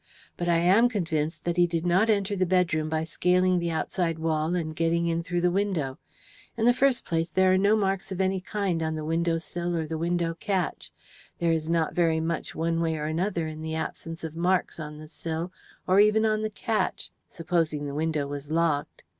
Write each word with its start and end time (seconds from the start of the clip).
But 0.35 0.49
I 0.49 0.57
am 0.57 0.89
convinced 0.89 1.43
that 1.43 1.57
he 1.57 1.67
did 1.67 1.85
not 1.85 2.09
enter 2.09 2.35
the 2.35 2.47
bedroom 2.47 2.89
by 2.89 3.03
scaling 3.03 3.59
the 3.59 3.69
outside 3.69 4.17
wall 4.17 4.55
and 4.55 4.75
getting 4.75 5.05
in 5.05 5.21
through 5.21 5.41
the 5.41 5.51
window. 5.51 5.99
In 6.57 6.65
the 6.65 6.73
first 6.73 7.05
place, 7.05 7.29
there 7.29 7.53
are 7.53 7.57
no 7.59 7.75
marks 7.75 8.11
of 8.11 8.19
any 8.19 8.41
kind 8.41 8.81
on 8.81 8.95
the 8.95 9.05
window 9.05 9.37
sill 9.37 9.77
or 9.77 9.85
the 9.85 9.99
window 9.99 10.33
catch. 10.33 10.91
There 11.37 11.51
is 11.51 11.69
not 11.69 11.93
very 11.93 12.19
much 12.19 12.55
one 12.55 12.81
way 12.81 12.95
or 12.97 13.05
another 13.05 13.45
in 13.47 13.61
the 13.61 13.75
absence 13.75 14.23
of 14.23 14.35
marks 14.35 14.79
on 14.79 14.97
the 14.97 15.07
sill 15.07 15.51
or 15.85 15.99
even 15.99 16.25
on 16.25 16.41
the 16.41 16.49
catch, 16.49 17.11
supposing 17.29 17.85
the 17.85 17.93
window 17.93 18.25
was 18.25 18.49
locked. 18.49 19.03